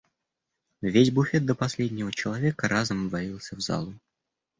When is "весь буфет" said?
0.81-1.45